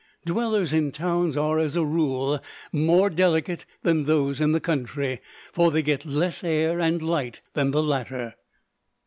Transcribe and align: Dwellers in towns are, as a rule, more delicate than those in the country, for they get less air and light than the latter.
Dwellers 0.25 0.73
in 0.73 0.91
towns 0.91 1.37
are, 1.37 1.59
as 1.59 1.75
a 1.75 1.85
rule, 1.85 2.39
more 2.71 3.07
delicate 3.07 3.67
than 3.83 4.05
those 4.05 4.41
in 4.41 4.51
the 4.51 4.59
country, 4.59 5.19
for 5.53 5.69
they 5.69 5.83
get 5.83 6.05
less 6.07 6.43
air 6.43 6.79
and 6.79 7.03
light 7.03 7.41
than 7.53 7.69
the 7.69 7.83
latter. 7.83 8.33